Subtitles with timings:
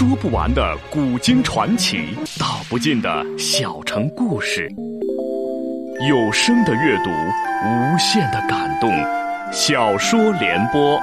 [0.00, 4.66] 说不完的古今传奇，道不尽的小城故事。
[6.08, 8.90] 有声的阅读，无限的感动。
[9.52, 10.98] 小说联播。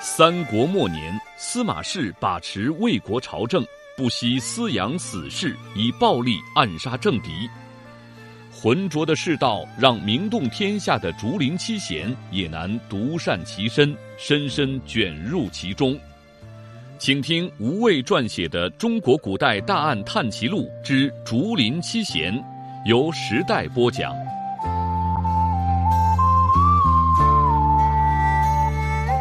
[0.00, 3.64] 三国末年，司马氏把持魏国朝政，
[3.96, 7.48] 不惜私养死士，以暴力暗杀政敌。
[8.64, 15.94] 浑浊的世道，让名动天下的竹林七贤也难独善其身，深深卷入其中。
[16.98, 22.32] 请听吴畏撰写的《中国古代大案探奇录之竹林七贤》，
[22.86, 24.14] 由时代播讲。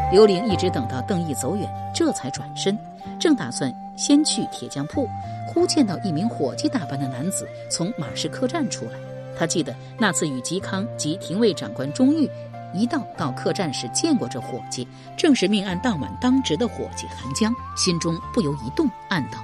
[0.09, 2.77] 刘玲一直等到邓毅走远，这才转身，
[3.19, 5.05] 正打算先去铁匠铺，
[5.45, 9.12] 忽见到一名伙计打扮的男子从马氏客栈出来。
[9.37, 12.29] 他记得那次与嵇康及廷尉长官钟毓
[12.73, 14.87] 一道到客栈时见过这伙计，
[15.17, 19.37] 正是命案当晚当值的伙计韩江，心中不由一动，暗道：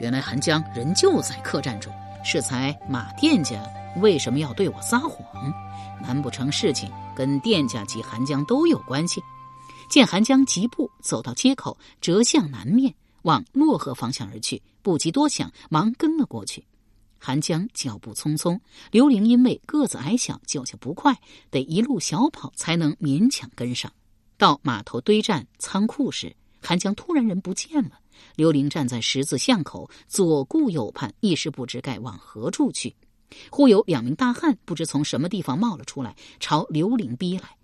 [0.00, 1.92] 原来韩江人就在客栈中，
[2.24, 3.62] 适才马店家
[4.00, 5.52] 为什么要对我撒谎？
[6.02, 9.22] 难不成事情跟店家及韩江都有关系？
[9.88, 16.64] 见韩江疾步走到街口，折向南面，往洛河方向而去，不及多想，忙跟了过去。
[17.26, 18.56] 韩江脚步匆匆，
[18.92, 21.18] 刘玲因为个子矮小，脚下不快，
[21.50, 23.92] 得一路小跑才能勉强跟上。
[24.38, 27.98] 到码头堆栈仓库时，韩江突然人不见了。
[28.36, 32.94] 刘玲站在十字巷口，左顾右盼，一时不知该往何处去。
[33.50, 37.56] 忽有两名大汉不知从什么地方冒了出来，朝刘玲逼来。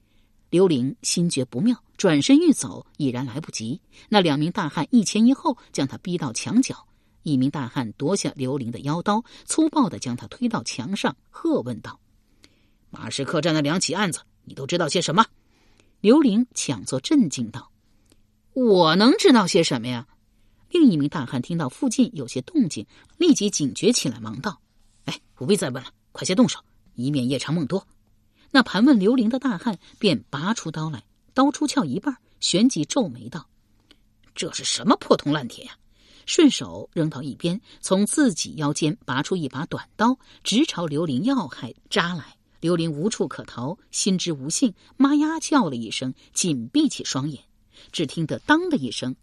[0.50, 3.80] 刘玲心觉不妙，转身欲走，已然来不及。
[4.08, 6.84] 那两名大汉一前一后，将他逼到墙角。
[7.22, 12.00] 一名大汉夺下刘玲的腰刀，粗暴的将他推到墙上，喝问道
[12.90, 15.24] ：“马氏客栈的两起案子，你都知道些什么？”
[16.00, 17.70] 刘玲强作镇静道
[18.54, 20.08] ：“我能知道些什么呀？”
[20.70, 22.86] 另一名大汉听到附近有些动静，
[23.18, 24.61] 立即警觉起来，忙道
[25.05, 26.58] ：“哎，不必再问了，快些动手，
[26.94, 27.86] 以免夜长梦多。”
[28.50, 33.46] 那盘问刘玲的大汉便拔出刀来，刀出鞘一半，旋即皱眉道
[34.34, 35.77] ：“这是什么破铜烂铁呀？”
[36.27, 42.36] 顺手扔到一边，从自己腰间拔出一把短刀，直朝刘玲要害扎来。
[42.60, 47.42] 刘玲无处可逃，心知无幸，妈呀叫了一声，紧闭起双眼。
[47.90, 49.16] 只听得“当”的一声，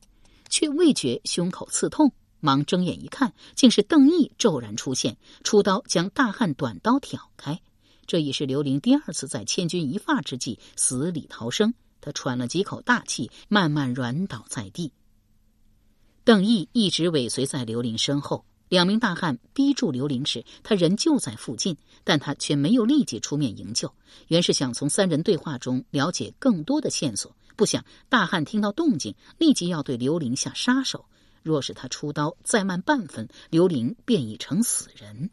[0.50, 2.12] 却未觉胸口刺痛，
[2.42, 7.62] 忙睁眼一看，竟是邓毅骤然出现，出刀将大汉短刀挑开。
[8.06, 11.74] 这已是刘玲第二次在千钧一发之际死里逃生。
[12.02, 14.92] 他喘了几口大气，慢慢软倒在地。
[16.24, 23.94] 邓毅一直尾随在刘玲身后，两名大汉逼住刘玲时，他人就在附近，但他却没有立即出面营救，
[24.28, 27.36] 原是想从三人对话中了解更多的线索。
[27.56, 31.06] 不想大汉听到动静，立即要对刘玲下杀手。
[31.42, 35.30] 若是他出刀再慢半分，刘玲便已成死人。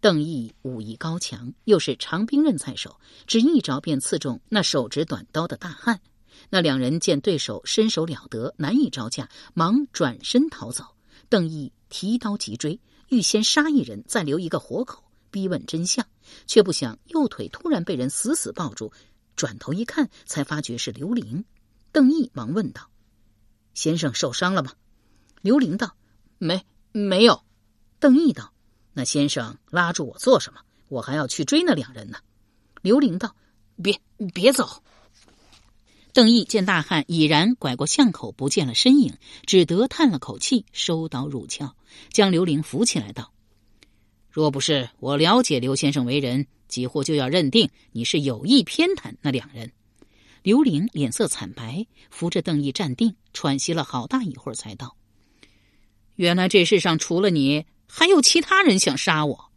[0.00, 6.00] 邓毅武艺高强，又是长兵刃在手，只一招便刺中那手执短刀的大汉。
[6.50, 10.84] 那两人见对手身手了得，难以招架，忙转身逃走。
[11.28, 16.06] 邓毅提刀急追，欲先杀一人，再留一个活口，逼问真相。
[16.46, 18.92] 却不想右腿突然被人死死抱住，
[19.36, 21.44] 转头一看，才发觉是刘玲。
[21.92, 22.90] 邓毅忙问道
[23.74, 24.72] ：“先生受伤了吗？”
[25.42, 25.96] 刘玲道
[26.38, 27.42] ：“没，没有。”
[28.00, 28.52] 邓毅道
[28.94, 30.60] ：“那先生拉住我做什么？
[30.88, 32.18] 我还要去追那两人呢。”
[32.82, 33.36] 刘玲道
[33.82, 34.00] ：“别，
[34.32, 34.82] 别走。”
[36.14, 39.14] 邓毅见大汉已然拐过巷口，不见了身影，
[39.46, 41.74] 只得叹了口气，收刀入鞘，
[42.12, 43.32] 将刘玲扶起来，道
[44.30, 49.72] ：“若不是我了解刘先生为人，几乎就要认定你是有意偏袒那两人。”
[50.44, 54.96] 刘玲脸色惨白，扶着邓毅站定，喘息了好大一会儿，才道
[56.14, 59.50] ：“原来这世上除了你，还有其他人想杀我。”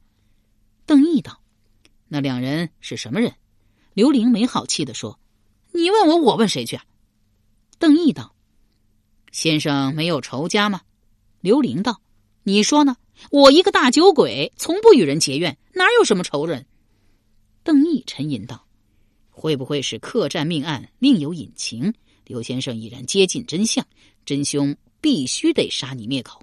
[0.87, 1.39] 邓毅道
[2.09, 3.31] ：“那两人是什么人？”
[3.93, 5.19] 刘玲没好气的说。
[5.77, 6.79] 你问我，我问谁去？
[7.77, 8.33] 邓毅道
[9.31, 10.81] ：“先生没有仇家吗？”
[11.39, 12.01] 刘玲道
[12.41, 12.97] ：“你说呢？
[13.29, 16.65] 我一个大酒鬼，从不与人结怨，哪有什么仇人？”
[17.63, 18.65] 邓毅沉吟道
[19.29, 21.93] ：“会不会是客栈命案另有隐情？
[22.25, 23.85] 刘先生已然接近真相，
[24.25, 26.41] 真凶必须得杀你灭口。”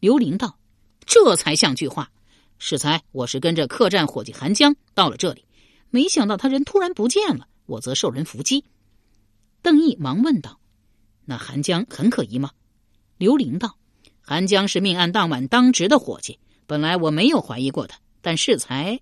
[0.00, 0.58] 刘玲道
[1.06, 2.10] ：“这才像句话。
[2.58, 5.44] 适才我是跟着客栈伙计韩江到了这里，
[5.90, 8.64] 没想到他人突然不见了。”我则受人伏击，
[9.60, 10.58] 邓毅忙问道
[11.26, 12.50] ：“那韩江很可疑吗？”
[13.18, 13.76] 刘玲道
[14.22, 19.00] ：“韩江是命案当晚当值的伙计，本来我没有怀疑过他，但适才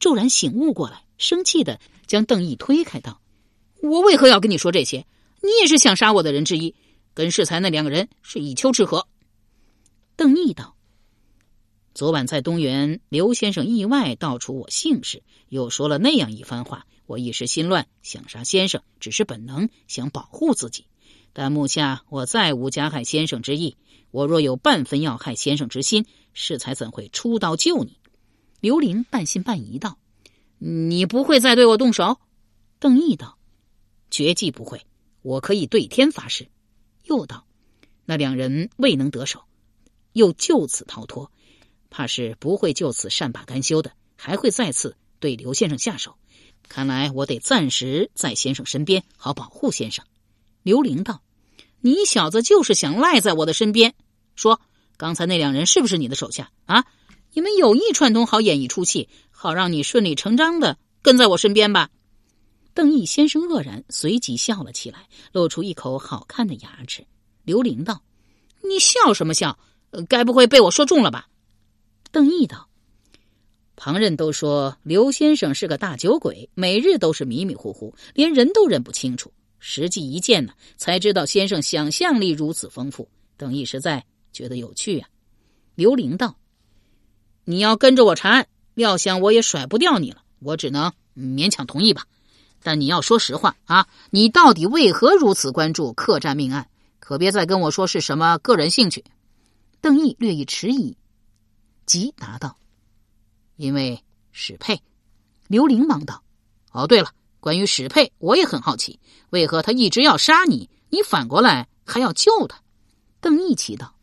[0.00, 1.78] 骤然醒悟过来，生气的
[2.08, 3.20] 将邓毅推开道
[3.80, 5.06] ：‘我为何要跟你说这些？
[5.40, 6.74] 你也是想杀我的人之一，
[7.14, 9.06] 跟世才那两个人是一丘之貉。
[10.16, 10.74] 邓毅道
[11.94, 20.86] ：“昨晚在东园，刘先生意外道出我姓氏，又说了那样一番话，我一时心乱，想杀先生，只是本能，想保护自己。
[21.32, 23.76] 但目下我再无加害先生之意，
[24.12, 27.98] 我若有半分要害先生之心，世才怎会出刀救你？”
[28.62, 29.98] 刘玲半信半疑道
[30.58, 32.20] ：“你不会再对我动手？”
[32.78, 33.36] 邓毅道
[34.12, 34.86] ：“绝技不会，
[35.22, 36.46] 我可以对天发誓。”
[37.02, 37.44] 又道
[38.06, 39.42] ：“那两人未能得手。”
[40.14, 41.32] 又就此逃脱，
[41.90, 46.14] 怕是不会就此善罢甘休的，还会再次对刘先生下手。
[46.70, 50.04] 看来我得暂时在先生身边，好保护先生。
[50.62, 51.20] 刘玲道
[51.82, 53.92] ：“你小子就是想赖在我的身边。
[54.36, 54.60] 说
[54.96, 56.84] 刚才那两人是不是你的手下啊？
[57.32, 61.90] 你们有意串通，好演一出戏，好让你顺理成章的跟在我身边吧？”
[62.72, 67.04] 邓毅先生愕然，随即笑了起来，露出一口好看的牙齿。
[67.42, 68.00] 刘玲道
[68.62, 69.58] ：“你笑什么笑？”
[70.08, 71.26] 该不会被我说中了吧？
[72.12, 72.68] 邓毅道
[73.82, 79.32] ：“旁人都说刘先生是个大酒鬼，每日都是迷迷糊糊，连人都认不清楚。
[79.58, 83.08] 实际一见呢，才知道先生想象力如此丰富。
[83.38, 84.04] 邓毅实在
[84.34, 85.08] 觉得有趣啊。”
[85.76, 86.36] 刘玲道
[87.46, 92.04] ：“你要跟着我查案，料想我也甩不掉你了，我只能勉强同意吧。
[92.62, 96.68] 但你要说实话啊，你到底为何如此关注客栈命案？
[96.98, 99.02] 可别再跟我说是什么个人兴趣。”
[99.80, 100.98] 邓毅略一迟疑，
[101.86, 102.58] 即答道
[103.60, 104.02] ：“因为
[104.32, 104.80] 史佩。”
[105.46, 106.22] 刘玲忙道
[106.72, 108.98] ：“哦，对了，关于史佩，我也很好奇，
[109.30, 112.60] 为何他一直要杀你，你反过来还要救他？”
[113.20, 113.94] 邓毅奇道：“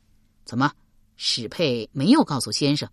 [0.45, 0.71] 怎么，
[1.15, 2.88] 史佩没有告诉先生？”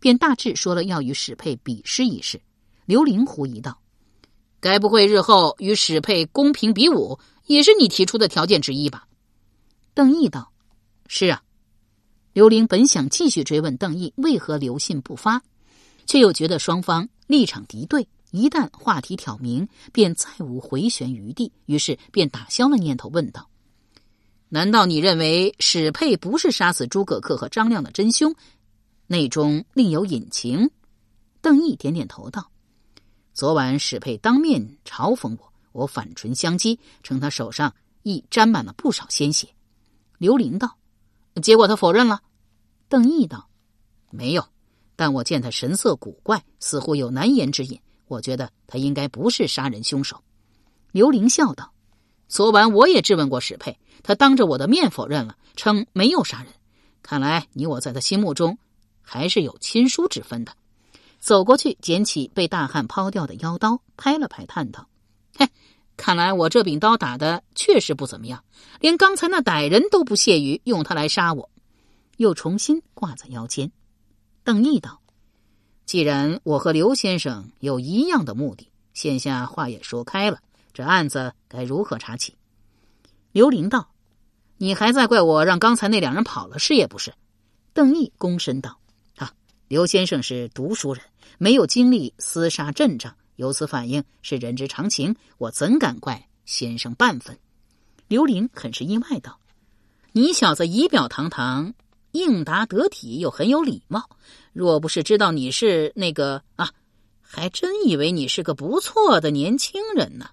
[0.00, 2.40] 便大致说了要与史佩比试一试。
[2.86, 3.80] 刘玲狐疑道
[4.60, 9.06] ：“该不会日后与史佩公平比武，也是你提出的条件之一吧？”
[9.92, 10.52] 邓毅道
[11.08, 11.42] ：“是啊。”
[12.32, 15.42] 刘玲本想继续追问邓毅为何留信不发，
[16.08, 23.48] 却又觉得双方立场敌对，一旦话题挑明，便再无回旋余地，于是便打消了念头，问道
[24.48, 28.34] ：“难道你认为史佩不是杀死诸葛恪和张亮的真凶？
[29.06, 30.70] 内中另有隐情？”
[31.42, 32.50] 邓毅点点头道
[33.34, 39.46] ：“昨晚史佩当面嘲讽我，我反唇相讥，称他手上亦沾满了不少鲜血。”
[40.16, 40.78] 刘玲道
[41.42, 42.22] ：“结果他否认了。”
[42.88, 43.50] 邓毅道
[44.10, 44.48] ：“没有，
[44.98, 47.80] 但我见他神色古怪，似乎有难言之隐。
[48.08, 50.24] 我觉得他应该不是杀人凶手。”
[50.90, 51.72] 刘玲笑道
[52.26, 56.52] ：“昨晚我也质问过史佩，他当着我的面否认了，称没有杀人。
[57.00, 58.58] 看来你我在他心目中
[59.00, 60.52] 还是有亲疏之分的。”
[61.20, 64.88] 走过去，捡起被大汉抛掉的腰刀，拍了拍，叹道
[65.38, 65.48] ：“嘿，
[65.96, 68.42] 看来我这柄刀打的确实不怎么样，
[68.80, 71.48] 连刚才那歹人都不屑于用它来杀我。”
[72.18, 73.70] 又重新挂在腰间。
[74.48, 75.02] 邓毅道
[75.84, 80.40] ：“既然我和刘先生有一样的目的，现下话也说开了，
[80.72, 82.34] 这案子该如何查起？”
[83.30, 83.90] 刘玲道
[84.56, 87.12] ：“你还在怪我让刚才那两人跑了，是也不是？”
[87.74, 88.80] 邓毅躬身道
[89.16, 89.34] ：“啊，
[89.68, 91.04] 刘先生是读书人，
[91.36, 97.38] 没有经历厮杀阵仗，有此反应是人之常情，我怎敢怪先生半分？”
[98.08, 99.40] 刘玲很是意外道
[100.12, 101.74] ：“你小子仪表堂堂。”
[102.12, 104.08] 应答得体又很有礼貌，
[104.52, 106.72] 若不是知道你是那个啊，
[107.20, 110.30] 还真以为你是个不错的年轻人呢。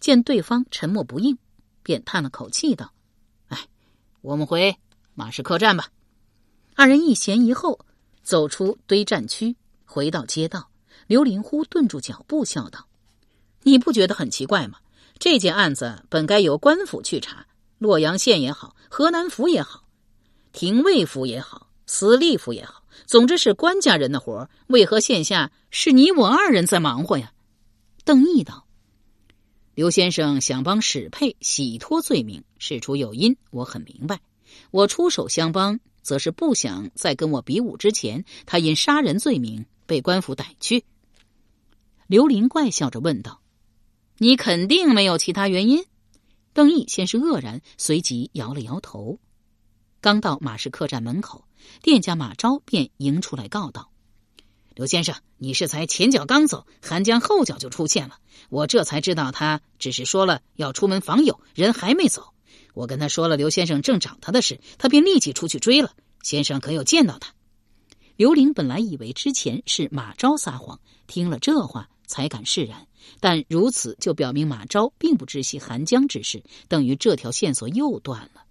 [0.00, 1.36] 见对方沉默不应，
[1.82, 2.92] 便叹了口气道
[3.48, 3.66] ：“哎，
[4.20, 4.76] 我们回
[5.14, 5.88] 马氏客栈吧。”
[6.76, 7.80] 二人一前一后
[8.22, 10.68] 走出堆栈区，回到街道。
[11.06, 12.86] 刘林忽顿住脚步，笑道
[13.62, 14.78] ：“你不觉得很奇怪吗？
[15.18, 17.46] 这件案子本该由官府去查，
[17.78, 19.84] 洛阳县也好，河南府也好。”
[20.56, 27.34] 廷尉府也好，司隶府也好，总之是官家人的活为何现下是你我二人在忙活呀？
[28.06, 28.66] 邓毅道
[29.76, 34.22] ：“刘先生想帮史佩洗脱罪名，事出有因，我很明白。
[34.70, 40.84] 我出手相帮，则是不想在跟我比武之前，他因杀人罪名被官府逮去。”
[42.08, 43.42] 刘林怪笑着问道
[44.16, 45.84] ：“你肯定没有其他原因？”
[46.54, 49.18] 邓毅先是愕然，随即摇了摇头。
[50.06, 51.48] 刚到马氏客栈门口，
[51.82, 53.90] 店家马昭便迎出来告道
[54.76, 58.20] ：“刘先生，你是才前脚刚走，韩江后脚就出现了。
[58.48, 62.28] 我这才知道，他只是说了要出门访友，人还没走。
[62.72, 65.90] 我跟他说了刘先生正找他的事，他便立即出去追了。
[66.22, 67.34] 先生可有见到他？”
[68.14, 72.86] 刘玲本来以为之前是马昭撒谎，听了这话才敢释然，
[73.18, 78.44] 但如此就表明马昭并不知悉韩江之事，等于这条线索又断了。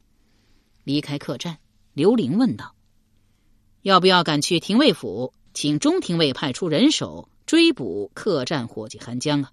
[0.86, 1.58] 离开客栈，
[1.92, 2.74] 刘玲问道
[3.84, 9.52] ：“要不要赶去廷尉府，请中廷尉派出人手追捕客栈伙计韩江啊？”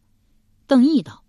[0.68, 1.24] 邓毅道：“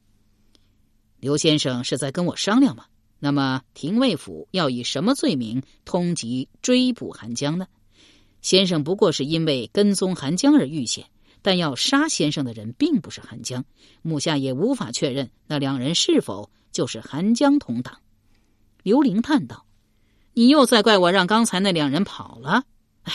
[1.19, 2.85] 刘先生是在跟我商量吗？
[3.17, 7.65] 那么廷尉府要以什么罪名通缉追捕韩江呢？
[8.43, 11.07] 先生不过是因为跟踪韩江而遇险。”
[11.45, 13.65] 但要杀先生的人并不是韩江，
[14.01, 17.99] 目下也无法确认那两人是否就是韩江同党。
[18.81, 19.65] 刘玲叹道
[20.33, 22.63] ：“你又在怪我让刚才那两人跑了？
[23.03, 23.13] 哎，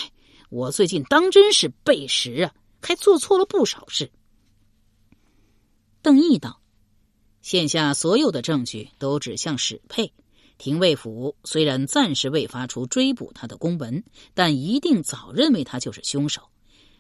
[0.51, 4.11] 我最近当真是背时啊，还做错了不少事。”
[6.01, 6.61] 邓毅道
[7.43, 10.13] ：“现下所有的证据都指向史佩，
[10.59, 16.43] 廷尉府虽然暂时未发出追捕他的公文，但一定早认为他就是凶手。”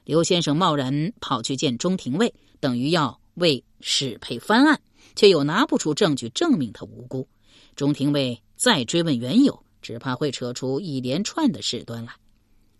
[0.04, 4.80] 刘先生贸然跑去见中廷尉，等于要为史佩翻案，
[5.14, 7.28] 却又拿不出证据证明他无辜。
[7.76, 12.14] 中廷尉再追问缘由，只怕会扯出一连串的事端来。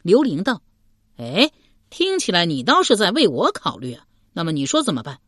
[0.02, 0.62] 刘玲道
[1.16, 1.50] ：“哎，
[1.90, 4.06] 听起来你倒是在为我考虑啊。
[4.32, 5.20] 那么你说怎么办？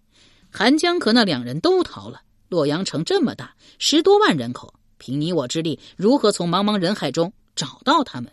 [0.50, 8.32] 韩江和那两人都逃了，洛阳城这么大，十多万人口，凭你我之力，如何从茫茫人海中找到他们？”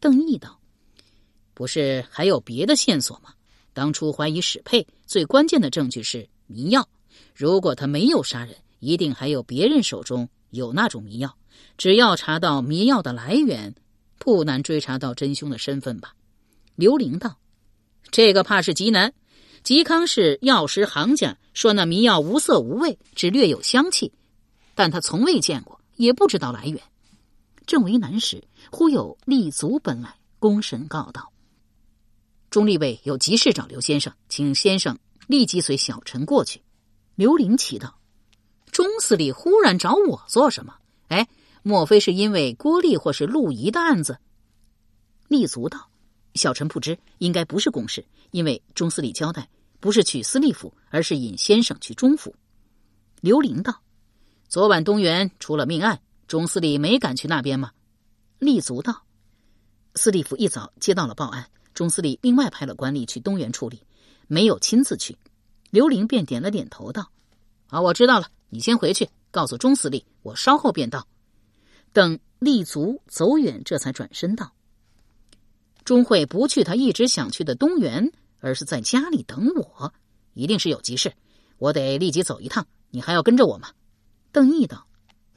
[0.00, 0.58] 邓毅道。
[1.54, 3.32] 不是还有别的线索吗？
[3.72, 6.88] 当初怀疑史佩，最关键的证据是迷药。
[7.34, 11.36] 如果他没有杀人，一定还有别人手中有那种迷药。
[11.76, 13.74] 只要查到迷药的来源，
[14.18, 16.14] 不难追查到真凶的身份吧？
[16.76, 17.38] 刘玲道
[18.10, 19.12] ：“这个怕是极难。
[19.64, 24.12] 嵇康是药师行家，说那迷药无色无味，只略有香气，
[24.74, 26.80] 但他从未见过，也不知道来源。
[27.66, 31.32] 正为难时，忽有立足奔来，躬身告道。”
[32.50, 36.62] 钟立卫有急事找刘先生，请先生立即随小臣过去。
[37.14, 37.98] 刘玲奇道
[38.70, 40.74] ：“钟司礼忽然找我做什么？
[41.08, 41.26] 哎，
[41.64, 44.18] 莫非是因为郭丽或是陆仪的案子？”
[45.26, 45.90] 立足道
[46.36, 48.04] ：“小臣不知，应该不是公事。
[48.30, 49.48] 因为钟司礼交代，
[49.80, 52.36] 不是去司隶府，而是引先生去中府。”
[53.22, 53.80] 刘玲道
[54.46, 57.72] ：“昨晚东园出了命案，钟司礼没敢去那边吗？”
[58.38, 59.02] 立足道
[59.96, 63.82] ：“司隶府一早接到了报案。”钟司礼另外派了官吏去东园处理，
[64.28, 65.16] 没有亲自去。
[65.70, 67.10] 刘玲便点了点头，道
[67.66, 68.28] ：“好，我知道了。
[68.50, 71.08] 你先回去，告诉钟司礼，我稍后便到。”
[71.94, 74.52] 等立足走远，这才转身道
[75.84, 79.94] ：“钟会不去他一直想去的东园，而是在家里等我，
[80.34, 81.14] 一定是有急事。
[81.56, 82.66] 我得立即走一趟。
[82.90, 83.70] 你还要跟着我吗？”
[84.32, 84.86] 邓毅道：“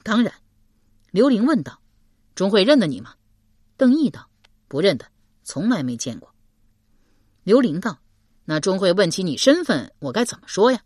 [0.04, 0.34] 当然。”
[1.12, 1.80] 刘玲问道
[2.34, 3.14] ：“钟会认得你吗？”
[3.78, 4.28] 邓毅道
[4.68, 5.06] ：“不认得。”
[5.46, 6.34] 从来没见过。
[7.44, 8.00] 刘玲道
[8.46, 10.82] ：“那钟会问起你身份，我该怎么说呀？”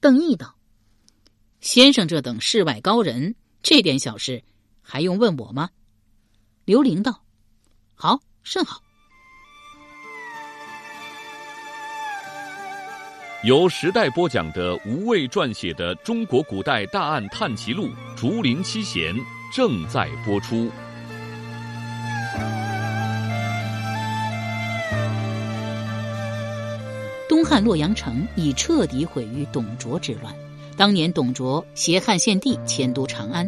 [0.00, 0.56] 邓毅道
[1.60, 4.42] ：“先生这等世外高人，这点小事
[4.84, 5.70] 还用问我吗？”
[6.64, 7.22] 刘玲道
[7.96, 8.80] ：“好，甚好。”
[13.44, 19.14] 由时代播讲的吴畏撰写的《中国古代大案探奇录·竹林七贤》
[19.54, 20.70] 正在播出。
[27.28, 30.34] 东汉洛阳城已彻底毁于董卓之乱。
[30.74, 33.46] 当年董卓携汉献帝迁都长安，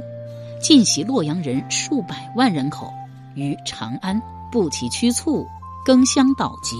[0.61, 2.93] 尽袭洛阳人数百万人口，
[3.35, 4.21] 于长安
[4.51, 5.47] 不起驱卒，
[5.85, 6.77] 更相盗籍，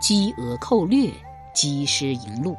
[0.00, 1.12] 积讹寇掠，
[1.54, 2.56] 积失营路，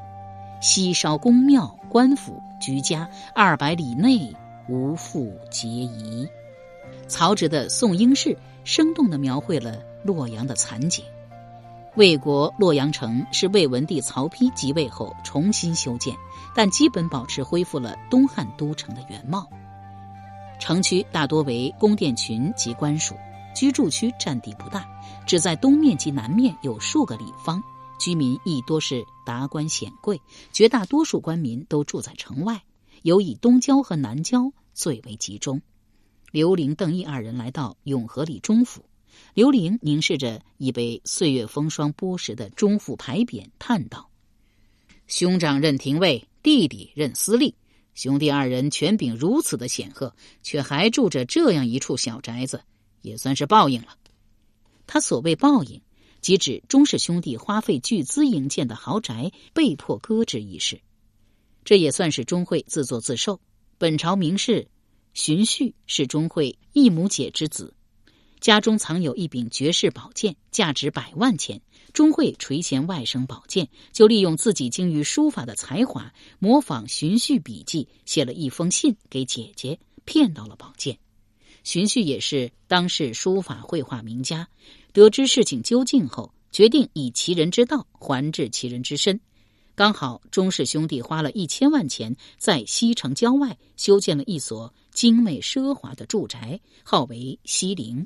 [0.62, 4.34] 西烧宫庙官府居家二百里内，
[4.68, 6.28] 无复皆夷。
[7.08, 8.30] 曹植的《宋应氏》
[8.64, 11.04] 生动地描绘了洛阳的惨景。
[11.96, 16.16] 魏国洛阳城是魏文帝曹丕即位后重新修建，
[16.56, 19.46] 但基本保持恢复了东汉都城的原貌。
[20.60, 23.16] 城区大多为宫殿群及官署，
[23.56, 24.86] 居住区占地不大，
[25.26, 27.64] 只在东面及南面有数个里坊，
[28.00, 32.62] 居民亦多是达官显贵，绝大多数官民都住在城外，
[33.02, 35.62] 尤以东郊和南郊最为集中。
[36.32, 38.84] 刘伶、邓毅二人来到永和里中府。
[39.34, 44.10] 刘玲凝视着已被岁月风霜剥蚀的中府牌匾，叹道
[45.08, 47.56] ：“兄长任廷尉，弟弟任司隶，
[48.00, 52.64] 兄弟二人权柄如此的显赫，却还住着这样一处小宅子，
[53.02, 53.98] 也算是报应了。”
[54.88, 55.82] 他所谓报应，
[56.22, 60.80] 即指钟氏兄弟花费巨资营建的豪宅被迫搁置一事。
[61.66, 63.42] 这也算是钟会自作自受。
[63.78, 64.70] 本朝名士
[65.14, 67.74] 荀彧是钟会一母姐之子。
[68.40, 71.62] 家中藏有一柄绝世宝剑，价值百万钱，
[71.94, 80.98] 钟会垂涎外甥宝剑，就利用自己精于书法的才华，模仿荀旭笔记，写了一封信给姐姐，骗到了宝剑。
[81.64, 84.48] 荀旭也是当世书法绘画名家，
[84.94, 89.20] 得知事情究竟后，决定以其人之道还治其人之身。
[89.76, 98.06] 刚好钟氏兄弟花了一千万钱，在西城郊外修建了一所精美奢华的住宅，号为西陵，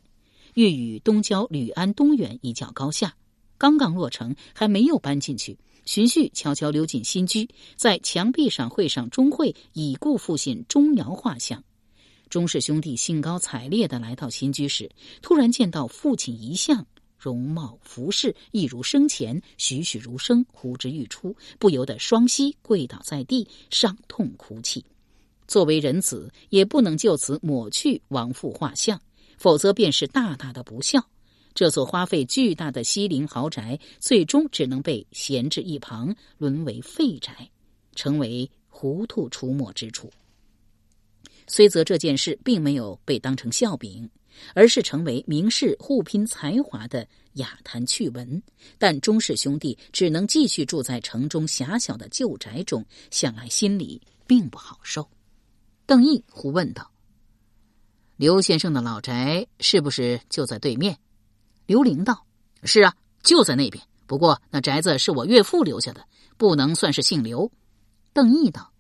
[0.54, 3.16] 欲与东郊吕安东园一较高下。
[3.64, 5.58] 刚刚落成，还没有搬进去。
[5.86, 11.64] 荀旭悄悄溜进新居，在墙壁上绘上钟会已故父亲钟繇画像。
[12.28, 14.92] 钟氏兄弟兴高采烈的来到新居时，
[15.22, 16.86] 突然见到父亲遗像，
[17.18, 24.84] 容貌服饰一如生前，栩栩如生，呼之欲出，不由得双膝跪倒在地，伤痛哭泣。
[25.48, 29.00] 作为人子，也不能就此抹去亡父画像，
[29.38, 31.02] 否则便是大大的不孝。
[31.56, 37.50] 这座花费巨大的西陵豪宅，最终只能被闲置一旁，沦为废宅，
[37.96, 40.12] 成为糊涂出没之处。
[41.46, 44.10] 虽则这件事并没有被当成笑柄，
[44.56, 48.42] 而是成为名士互拼才华的雅谈趣闻，
[48.80, 55.08] 但钟氏兄弟只能继续住在城中狭小的旧宅中，想来心里并不好受。
[55.86, 56.90] 邓毅胡问道
[58.18, 60.98] ：“刘先生的老宅是不是就在对面？”
[61.66, 62.26] 刘玲道
[62.64, 63.84] ：“是啊，就在那边。
[64.06, 66.06] 不过那宅子是我岳父留下的，
[66.38, 67.50] 不能算是姓刘。”
[68.12, 68.72] 邓毅道：“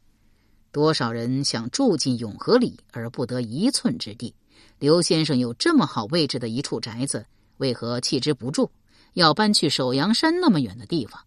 [0.71, 4.35] 多少人想住进永和里而不得一寸之地？
[4.79, 7.25] 刘先生有这么好位置的一处宅子，
[7.57, 8.69] 为何弃之不住，
[9.13, 11.21] 要搬去首阳山那么远的地方？”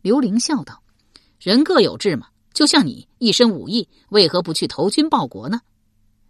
[0.00, 0.82] 刘玲笑道
[1.38, 5.60] ：“人各有志嘛，就像你一身武艺，为何不去投军报国呢？”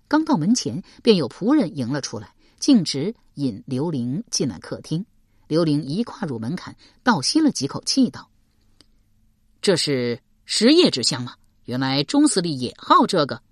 [0.09, 2.35] 刚到门前，便有仆人迎了出来。
[2.61, 5.05] 径直引刘玲进了客厅，
[5.47, 8.31] 刘玲一跨入门槛，倒吸了几口气，道
[9.63, 11.35] ：“这是实业之乡吗？
[11.65, 13.43] 原来钟司令也好这个。”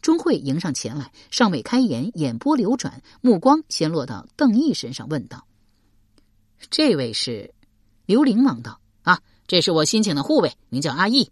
[0.00, 5.44] 钟会迎上前来，尚未开言，眼波流转，目光先落到邓毅身上，问道
[6.70, 7.52] ：“这位是？”
[8.06, 11.30] 刘玲忙道：“啊，这是我新请的护卫，名叫阿义。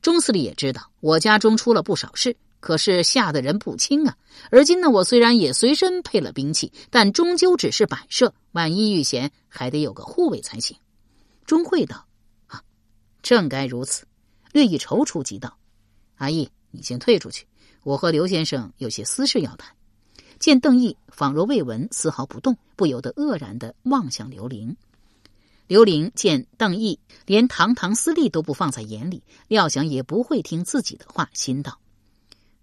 [0.00, 4.16] 钟司令也知道，我家中出了不少事。”可是吓得人不轻啊！
[4.50, 8.34] 而今呢，我虽然也随身配了兵器，但终究只是摆设。
[8.50, 10.76] 万一遇险，还得有个护卫才行。
[11.44, 12.08] 钟会道
[12.48, 12.60] ：“啊，
[13.22, 14.04] 正该如此。”
[14.50, 15.56] 略一踌躇，即道
[16.18, 17.46] ：“阿义，你先退出去，
[17.84, 19.72] 我和刘先生有些私事要谈。”
[20.40, 24.76] 见邓毅仿若未闻，丝毫不动，不由得愕然的望向刘玲。
[25.68, 31.78] 刘玲见邓毅连堂堂私利都不放在眼里，料想也不会听自己的话，心道。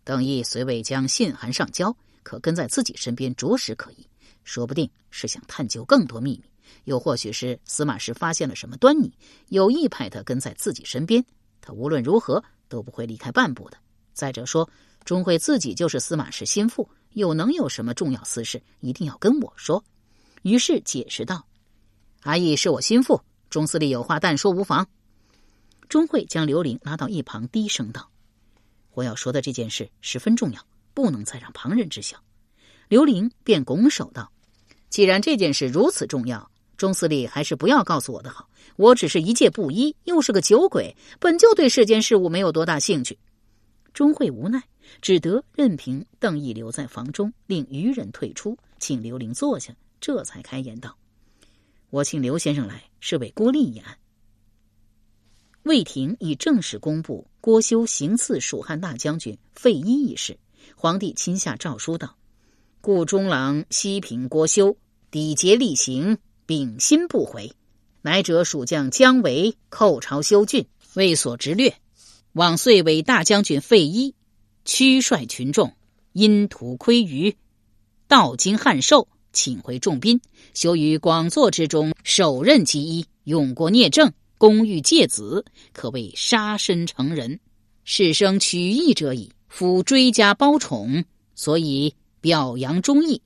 [0.04, 4.08] 邓毅虽未将信函上交，可跟在自己身边着实可疑。
[4.44, 6.44] 说不定是想探究更多秘密，
[6.84, 9.14] 又或许是司马氏发现了什么端倪，
[9.48, 11.24] 有意派他跟在自己身边。
[11.62, 13.78] 他无论如何都不会离开半步的。
[14.14, 14.70] 再者说，
[15.06, 19.82] 钟会自己就是司马氏心腹，又能有什么重要私事一定要跟我说？
[20.42, 21.48] 于是解释道
[22.24, 24.86] ：“阿义是我心腹，钟司令有话但说无妨。”
[25.88, 28.10] 钟会将刘玲拉到一旁，低声道。
[28.94, 32.18] 我要说的这件事十分重要，不能再让旁人知晓。
[32.88, 34.32] 刘玲便拱手道
[34.90, 38.50] ：“既然这件事如此重要，钟司令还是不要告诉我的好。
[38.76, 43.18] 我只是一介布衣，又是个酒鬼，本就对世间事物没有多大兴趣。”
[43.94, 44.62] 钟会无奈，
[45.02, 50.98] 只得任凭邓毅留在房中，令余人退出，请刘玲坐下，这才开言道
[51.90, 53.98] ：“我请刘先生来，是为郭立一案。”
[55.64, 60.38] 魏廷已正式公布郭修行刺蜀汉大将军费祎一事，
[60.76, 62.18] 皇帝亲下诏书道
[62.82, 64.76] ：“故中郎西平郭修，
[65.10, 67.54] 抵节厉行，秉心不悔，
[68.02, 71.74] 乃者蜀将姜维寇朝修郡，为所直略。
[72.34, 74.16] 往岁为大将军费祎，
[74.66, 75.74] 驱率群众，
[76.12, 77.38] 因图窥鱼，
[78.10, 80.20] 道经汉寿，请回重兵，
[80.54, 84.12] 修于广作之中，首任其一，勇过聂政。”
[84.44, 87.40] 公欲戒子，可谓杀身成仁。
[87.86, 89.32] 士生取义者矣。
[89.48, 93.22] 夫追加褒宠，所以表扬忠义；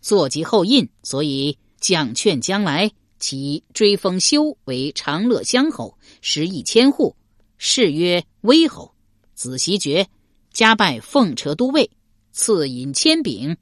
[0.00, 2.90] 坐及后印，所以奖劝将来。
[3.18, 7.14] 其追封修为长乐乡侯，食邑千户，
[7.58, 8.94] 谥曰威侯。
[9.34, 10.08] 子袭爵，
[10.50, 11.90] 加拜奉车都尉，
[12.32, 13.54] 赐引千柄，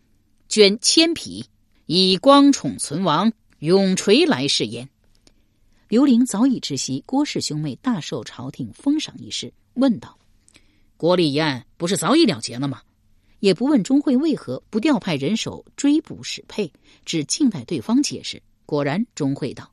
[0.49, 1.47] 捐千匹，
[1.87, 4.89] 以光宠存亡，永垂来世焉。
[5.93, 10.19] 刘玲早已知悉郭氏兄妹大受朝廷封赏一事，问道
[10.97, 12.81] ：“郭立一案不是早已了结了吗？”
[13.41, 16.73] 也不问钟会为何不调派人手追捕史佩，
[17.05, 18.43] 只静待对方解释。
[18.65, 19.71] 果然，钟会道：“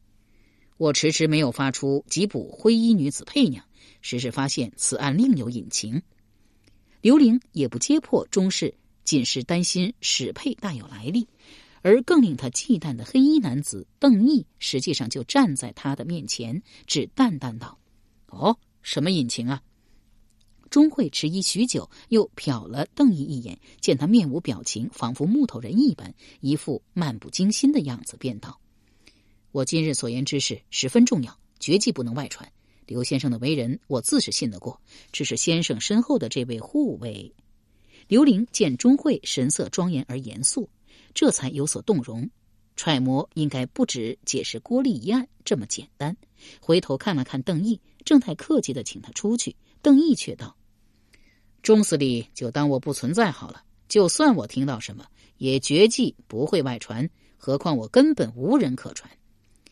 [0.76, 3.64] 我迟迟没有发出缉捕灰衣女子佩娘，
[4.02, 6.02] 实是发现此案另有隐情。
[7.00, 11.26] 刘玲也不揭破钟氏，仅是担心史佩大有来历，
[11.82, 17.80] 而更令他忌惮的黑衣男子邓毅，实际上就站在他的面前，只淡淡道
[18.28, 19.62] ：“哦，什么隐情啊？”
[20.70, 28.62] 钟会迟疑许久，又瞟了邓毅一眼，见他面无表情，仿佛木头人一般，一副漫不经心的样子，便道
[29.52, 32.52] ：“我今日所言之事十分重要，绝技不能外传。
[32.86, 34.80] 刘先生的为人，我自是信得过，
[35.12, 37.34] 只是先生身后的这位护卫。”
[38.08, 40.70] 刘玲见钟会神色庄严而严肃，
[41.14, 42.30] 这才有所动容，
[42.76, 46.16] 揣摩应该不止解释郭丽一案这么简单，
[46.62, 49.56] 回头看了看邓毅，正太客气的请他出去。
[49.82, 50.56] 邓毅却道。
[51.62, 53.64] 钟司令就当我不存在好了。
[53.88, 55.06] 就算我听到什么，
[55.38, 57.10] 也绝技不会外传。
[57.38, 59.10] 何况我根本无人可传。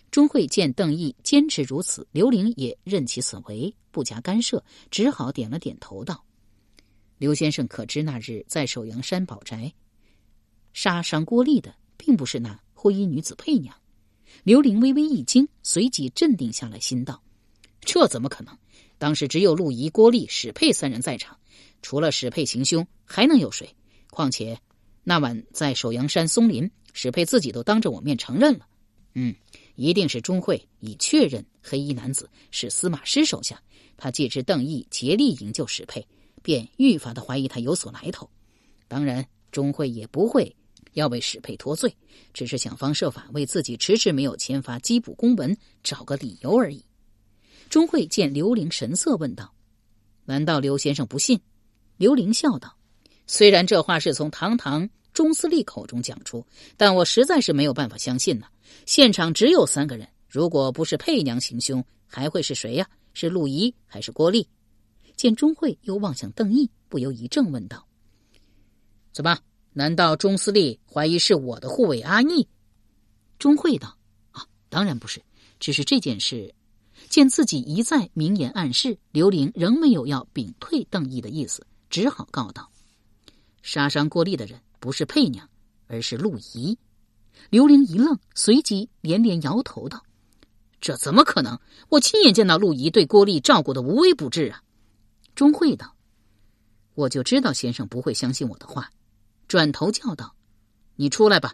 [0.09, 6.23] 钟会见邓毅坚持如此，刘玲也任其所为，不加干涉，只好点了点头道
[7.19, 9.71] ：“刘先生可知那日在首阳山宝宅
[10.79, 13.75] 杀伤郭丽的，并不是那灰衣女子佩娘？”
[14.45, 17.23] 刘玲微微一惊，随即镇定下来，心道
[17.81, 18.55] ：“这怎么可能？
[18.99, 21.35] 当时只有陆仪、郭丽、史佩三人在场。”
[21.81, 23.75] 除了史佩行凶，还能有谁？
[24.11, 24.59] 况且
[25.03, 28.67] 那晚在首阳山松林，史佩自己都当着我面承认了。
[29.15, 29.33] 嗯，
[29.73, 33.59] 一定是钟会已确认黑衣男子是司马师手下。
[33.97, 36.05] 他借之邓毅竭力营救史佩，
[36.43, 38.29] 便愈发的怀疑他有所来头。
[38.87, 40.55] 当然，钟会也不会
[40.97, 41.95] 要为史佩脱罪，
[42.33, 46.83] 只是想方设法为自己迟迟没有签发缉捕公文找个理由而已。
[47.69, 49.53] 钟会见刘玲神色，问道
[50.25, 51.39] ：“难道刘先生不信？”
[51.97, 52.75] 刘玲笑道
[53.27, 56.43] ：“虽然这话是从堂堂钟司令口中讲出，
[56.77, 58.47] 但我实在是没有办法相信呢。
[58.87, 62.89] 现场只有三个人，如果不是佩娘行凶，还会是谁呀？
[63.13, 64.47] 是陆仪还是郭丽？”
[65.15, 67.87] 见钟会又望向邓毅，不由一怔，问道
[69.13, 69.37] ：“怎么？
[69.77, 72.47] 难道钟司令怀疑是我的护卫阿逆？”
[73.37, 73.95] 钟会道
[74.33, 75.21] ：“啊，当然不是，
[75.59, 76.55] 只是这件事。”
[77.09, 81.63] 见自己一再明言暗示，刘玲仍没有要屏退邓毅的意思。
[81.91, 82.71] 只好告道
[83.61, 85.47] ：“杀伤郭丽的人不是佩娘，
[85.85, 86.75] 而是陆仪。”
[87.51, 90.03] 刘玲一愣，随即连连摇头道
[90.81, 91.59] ：“这怎么可能？
[91.89, 94.63] 我亲眼见到陆仪对郭丽照顾的无微不至啊！”
[95.35, 95.95] 钟会道
[96.95, 98.89] ：“我就知道先生不会相信我的话。”
[99.47, 100.35] 转头叫道
[100.95, 101.53] ：“你出来吧！”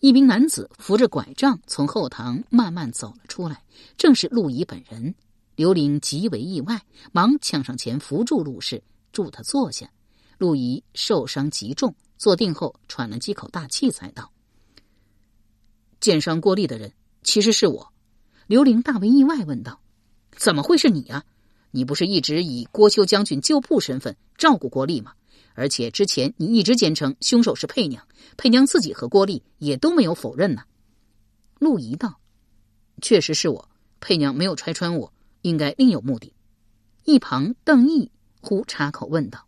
[0.00, 3.62] 一名男子扶着拐杖从后堂慢慢走了出来，
[3.98, 5.14] 正是陆仪本人。
[5.56, 8.82] 刘玲极为意外，忙抢上前扶住陆氏。
[9.12, 9.90] 助他坐下，
[10.38, 14.30] 陆仪受伤极重，坐定后喘了几口大气，才道
[16.00, 17.92] ：“剑伤郭丽的人其实是我。”
[18.46, 19.80] 刘玲大为意外，问道
[20.34, 21.24] ：“怎么会是你啊？
[21.72, 25.12] 你不是一直以郭修将军旧部身份照顾郭丽吗？
[25.60, 28.02] 而且之前你一直坚称凶手是佩娘，
[28.38, 30.62] 佩娘自己和郭丽也都没有否认呢。”
[31.60, 32.18] 陆仪道
[33.02, 33.68] ：“确实是我，
[34.00, 36.32] 佩娘没有拆穿我，应该另有目的。”
[37.04, 38.10] 一旁邓毅。
[38.42, 39.46] 忽插口问道：“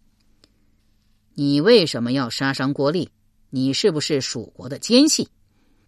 [1.33, 3.09] 你为什么要杀伤郭丽？
[3.49, 5.31] 你是不是蜀国的奸细？”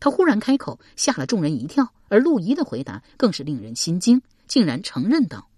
[0.01, 1.93] 他忽然开口，吓了众人一跳。
[2.09, 5.51] 而陆仪的回答更是令人心惊，竟然承认道：“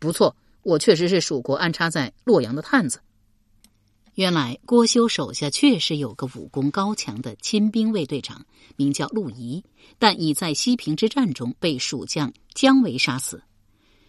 [0.00, 2.98] 不错，我确实是蜀国安插在洛阳的探子。”
[4.14, 8.44] 原来郭修手下确实有个武功高强的亲兵卫队长，
[8.76, 9.64] 名叫陆仪，
[9.98, 13.42] 但已在西平之战中被蜀将姜维杀死。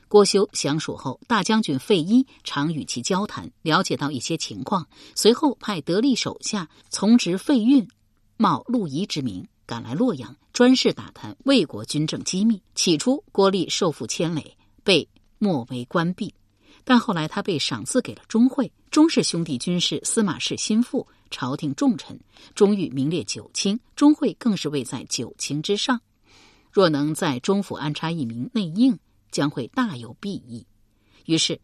[0.10, 4.86] 郭修降蜀后，大将军费祎常与其交谈，了解到一些情况。
[5.16, 7.88] 随后派得力手下从职费运，
[8.36, 12.62] 冒陆仪之名赶来洛阳，专事打探魏国军政机密。
[12.76, 15.08] 起初，郭立受负牵累，被
[15.40, 16.34] 莫为关闭。
[16.84, 22.20] 但后来他被赏赐给了钟会，钟氏兄弟均是司马氏心腹，朝廷重臣，
[22.56, 23.80] 钟玉名列九卿。
[23.96, 26.00] 钟会更是位在九卿之上。
[26.72, 28.98] 若能在中府安插一名内应。
[29.34, 30.64] 将会大有裨益，
[31.26, 31.60] 于是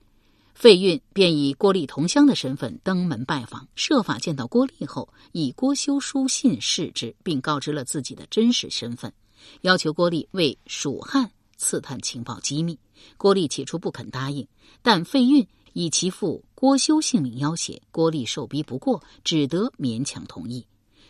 [0.56, 9.14] 费运便以郭丽同乡的身份登门拜访，设法见到郭丽后，以郭修书信示之，并告知了自己的真实身份，
[9.62, 12.80] 要求郭丽为蜀汉刺探情报机密。
[13.18, 14.48] 郭丽起初不肯答应，
[14.82, 20.66] 但费运以其父郭修性命要挟，郭丽受逼不过，只得勉强同意。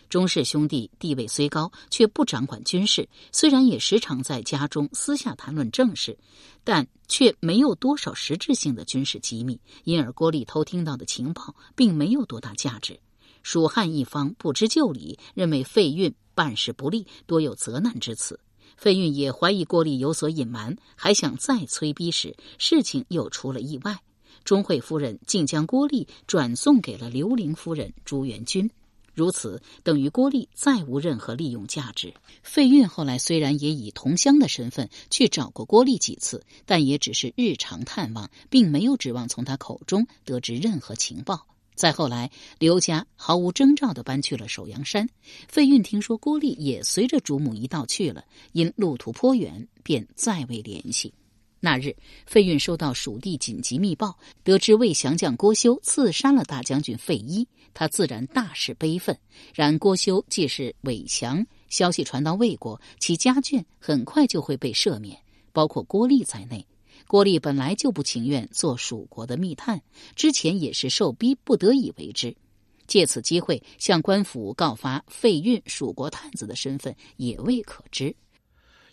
[0.09, 3.07] 钟氏兄弟地位虽高，却不掌管军事。
[3.31, 6.17] 虽然也时常在家中私下谈论政事，
[6.63, 9.61] 但却没有多少实质性的军事机密。
[9.83, 12.99] 因而郭丽偷听到的情报并没有多大价值。
[13.43, 18.39] 蜀汉一方不知就里，认为费运办事不力，多有责难之词。
[18.79, 23.99] 费运也怀疑郭丽有所隐瞒，还想再催逼时，事情又出了意外。
[24.45, 28.71] 钟会夫人竟将郭丽转送给了刘玲夫人朱元君，
[29.13, 32.13] 如此等于郭丽再无任何利用价值。
[32.41, 41.45] 费运后来虽然也以同乡的身份去找过郭丽几次，但也只是日常探望，并没有指望从他口中得知任何情报。
[41.79, 45.07] 再后来，刘家毫无征兆地搬去了首阳山。
[45.47, 51.13] 费运听说郭丽也随着主母一道去了，因路途颇远，便再未联系。
[51.61, 59.17] 那日，费运收到蜀地紧急密报，得知魏降将郭修刺杀了大将军费祎，他自然大是悲愤。
[59.55, 65.17] 然郭修既是伪降，消息传到魏国，其家眷很快就会被赦免，
[65.53, 66.65] 包括郭丽在内。
[67.09, 69.81] 郭丽本来就不情愿做蜀国的密探，
[70.15, 72.37] 之前也是受逼不得已为之。
[72.85, 78.15] 借此机会向官府告发费运蜀国探子的身份，也未可知。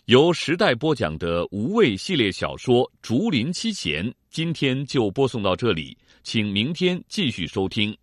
[0.05, 7.95] 由时代播讲的无畏系列小说《竹林七贤》，今天就播送到这里，请明天继续收听。